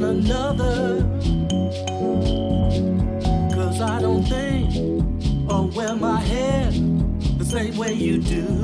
[0.00, 1.02] one another.
[3.54, 6.70] Cause I don't think or wear my hair
[7.38, 8.57] the same way you do.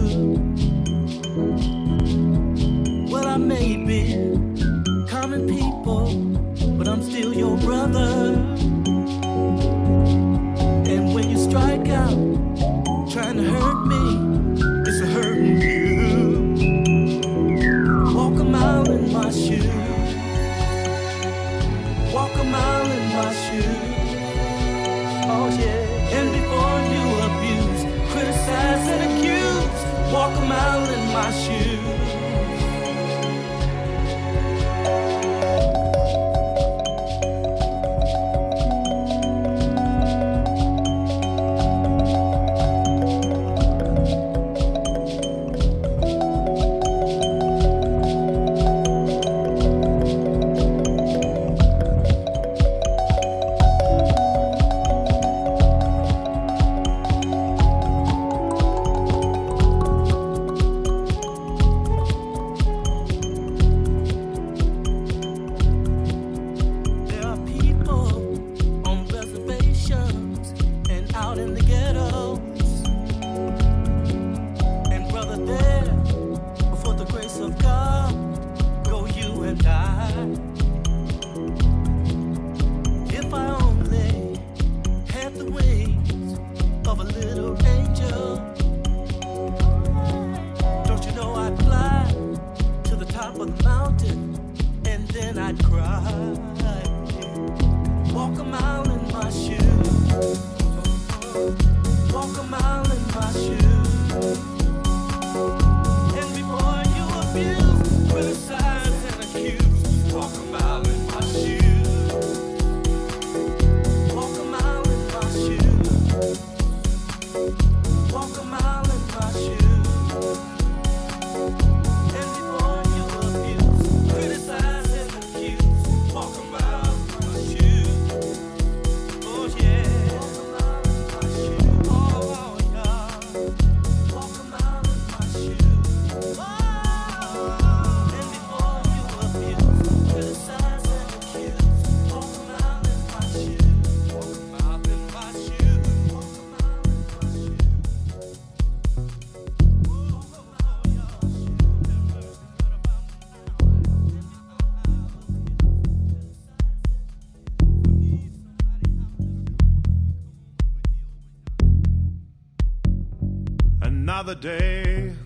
[164.47, 165.17] in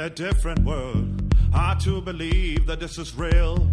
[0.00, 1.34] a different world.
[1.52, 3.68] I to believe that this is real.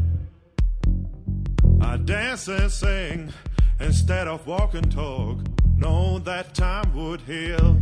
[1.81, 3.33] I dance and sing
[3.79, 5.37] instead of walk and talk.
[5.77, 7.79] Know that time would heal.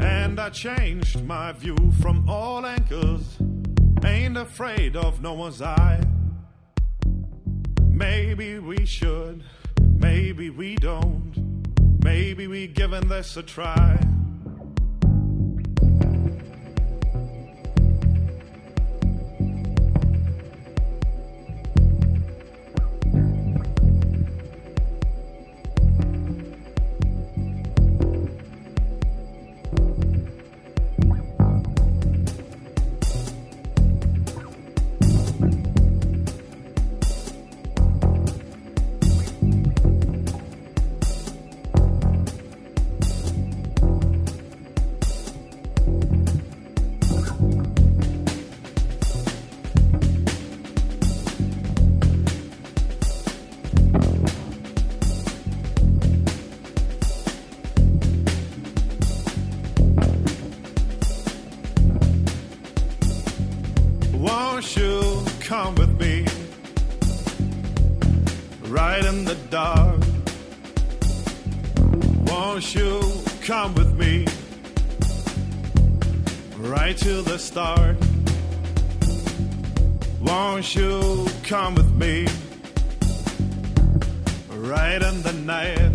[0.00, 3.38] And I changed my view from all anchors.
[4.04, 6.00] Ain't afraid of no one's eye.
[7.88, 9.42] Maybe we should,
[9.80, 11.32] maybe we don't.
[12.02, 13.98] Maybe we giving this a try.
[80.74, 82.26] Won't you come with me?
[84.48, 85.92] Right in the night.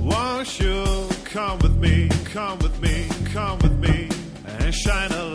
[0.00, 2.08] Won't you come with me?
[2.32, 4.08] Come with me, come with me,
[4.46, 5.25] and shine a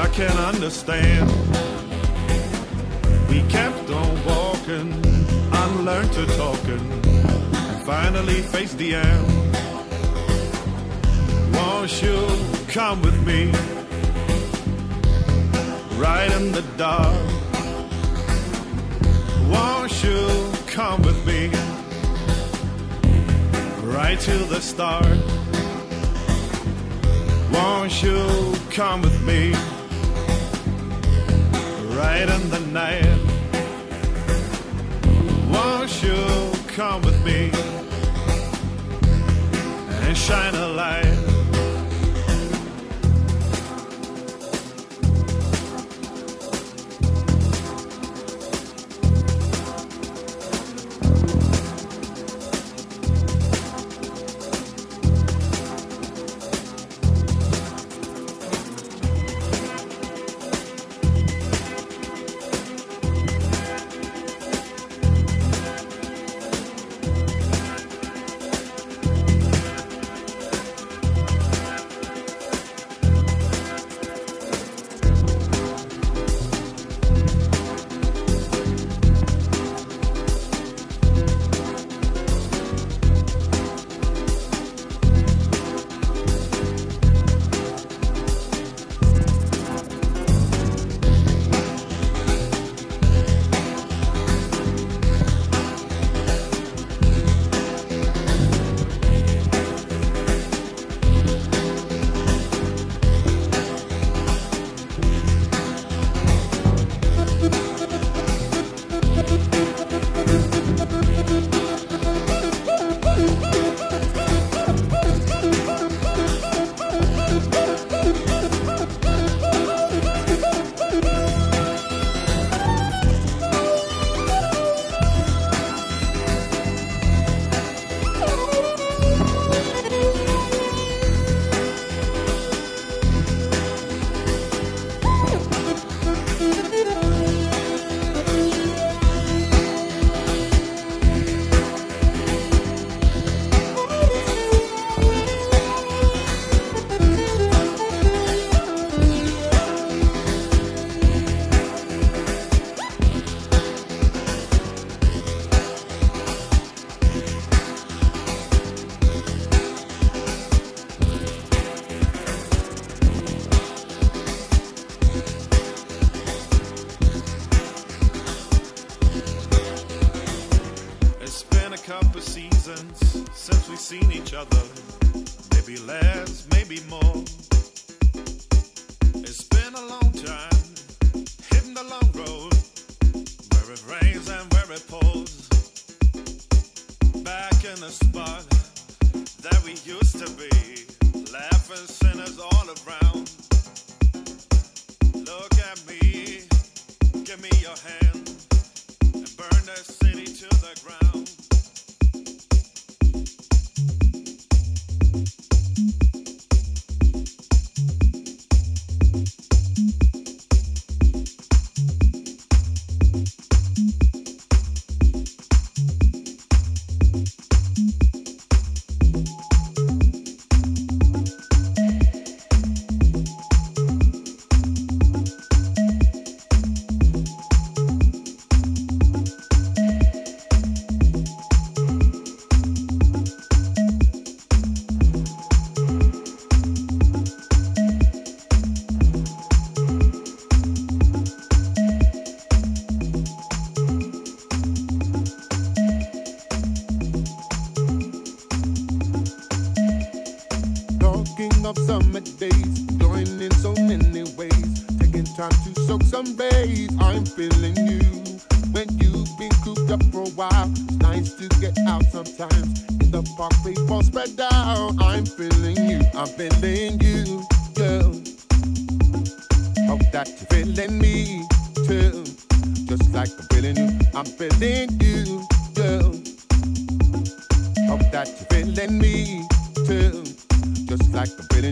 [0.00, 1.30] I can understand.
[3.28, 4.90] We kept on walking,
[5.52, 9.26] unlearned to talking, and finally faced the end.
[11.54, 12.16] Won't you
[12.68, 13.52] come with me?
[15.98, 17.26] Right in the dark.
[19.52, 21.50] Won't you come with me?
[23.84, 25.18] Right to the start.
[27.52, 29.69] Won't you come with me?
[32.00, 33.04] Right in the night.
[35.52, 37.50] Won't you come with me?
[40.06, 41.29] And shine a light.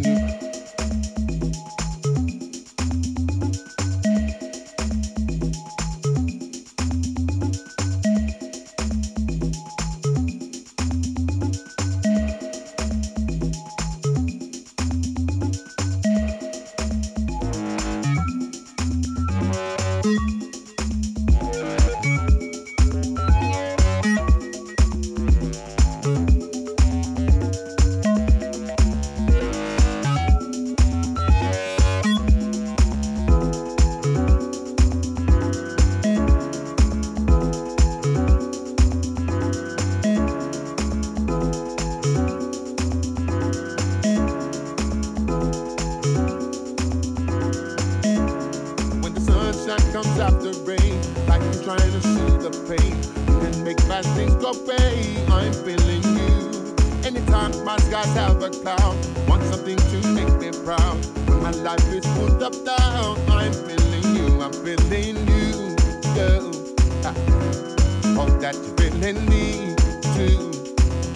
[0.06, 0.47] London.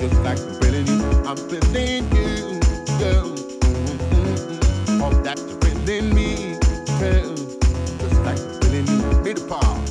[0.02, 0.88] Just like the feeling
[1.28, 2.58] I'm feeling you,
[2.98, 3.30] girl.
[3.60, 5.00] Mm-hmm.
[5.00, 6.58] All that's you're feeling me,
[6.98, 7.36] girl.
[7.36, 9.81] Just like the feeling you, be the power.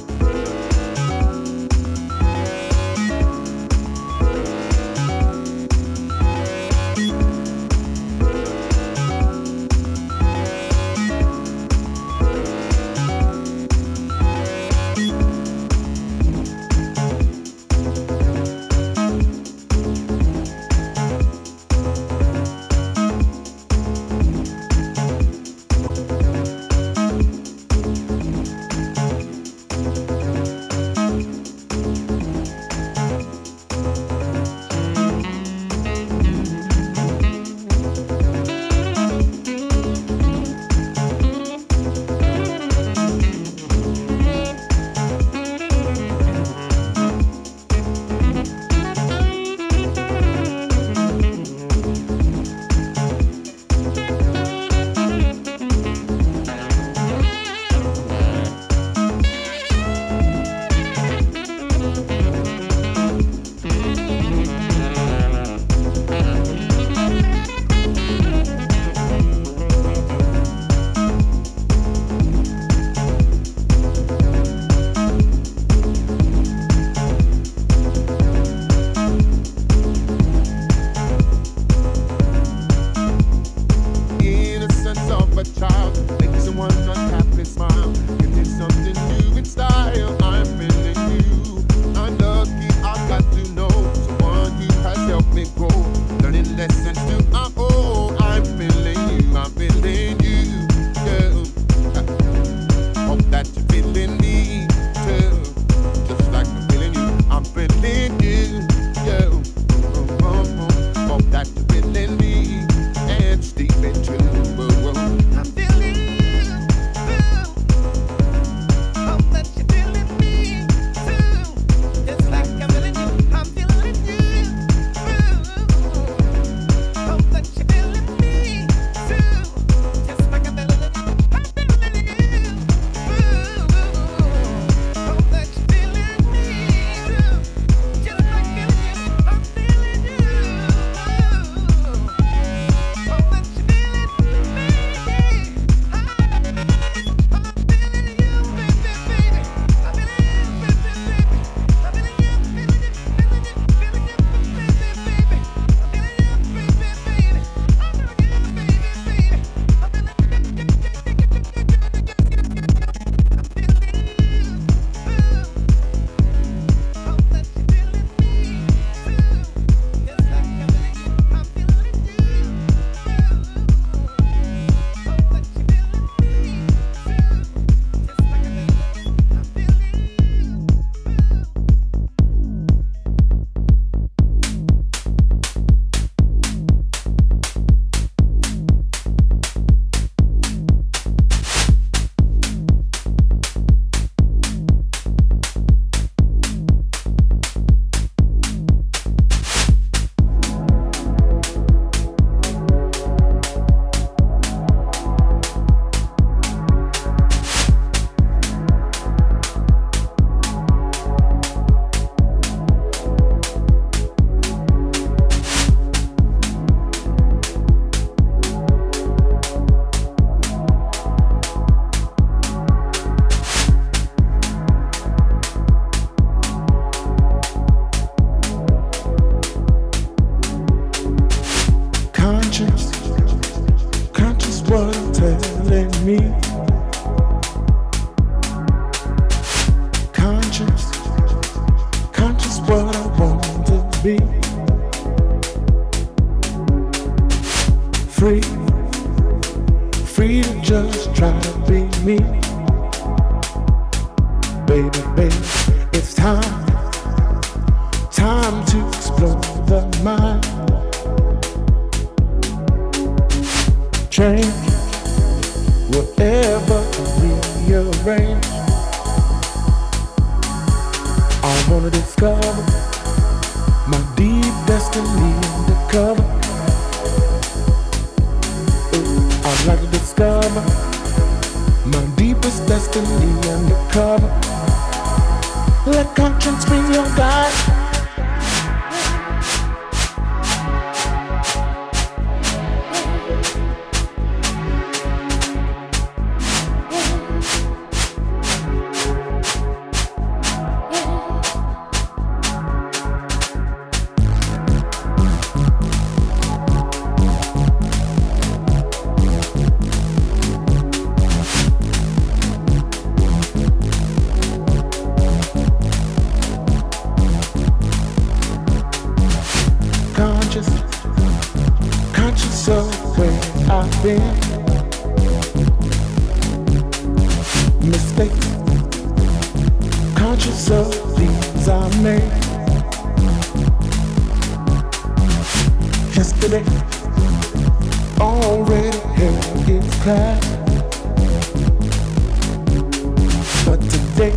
[344.22, 344.34] day.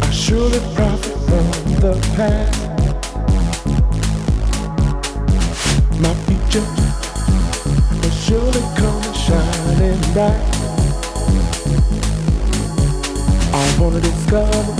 [0.00, 1.46] I surely profit from
[1.84, 2.60] the past.
[6.00, 6.66] My future
[8.00, 10.48] will surely come shining bright.
[13.52, 14.72] I wanna discover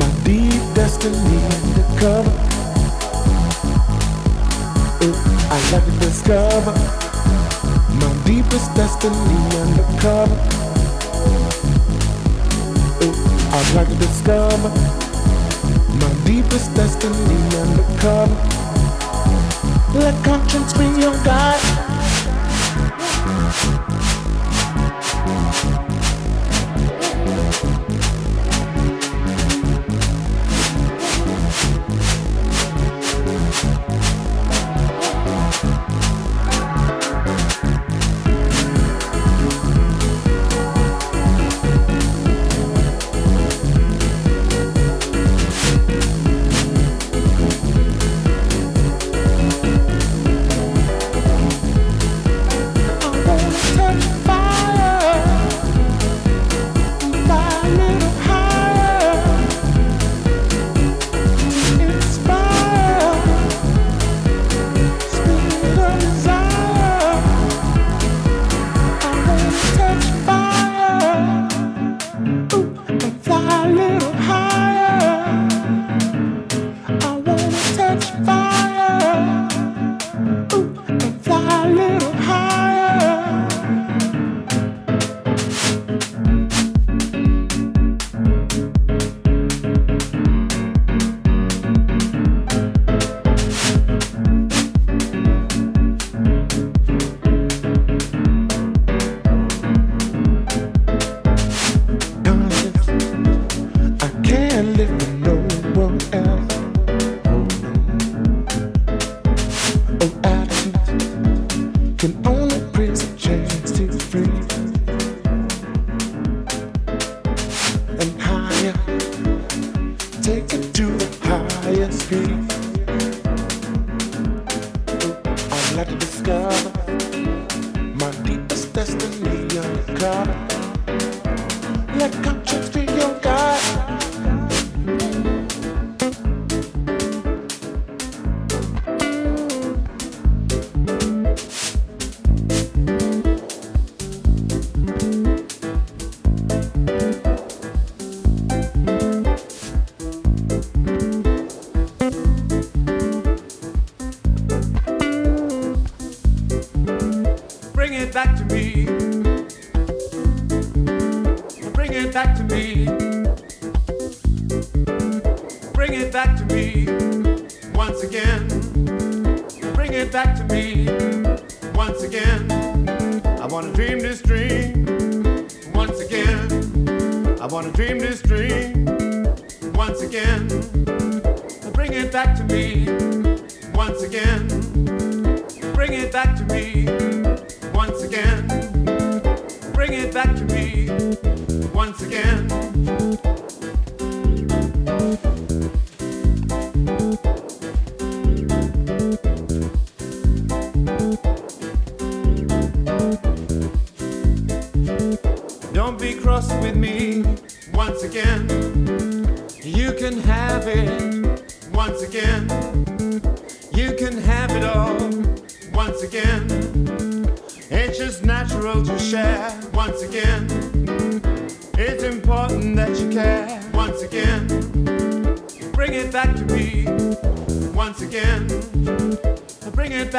[0.00, 2.34] my deep destiny undercover.
[5.02, 5.16] Ooh,
[5.54, 6.74] I'd like to discover
[8.00, 10.59] my deepest destiny undercover.
[13.60, 14.70] I'd like to discover
[16.00, 18.34] my deepest destiny undercover.
[19.98, 21.89] Let conscience be your guide.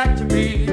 [0.05, 0.70] that to me.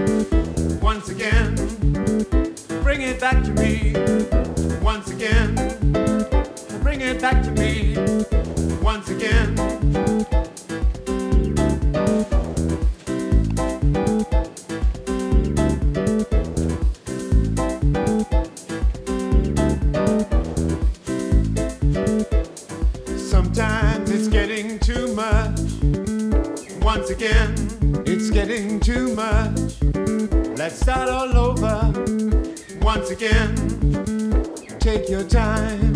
[34.79, 35.95] Take your time.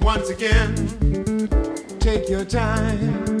[0.00, 1.48] Once again,
[1.98, 3.37] take your time.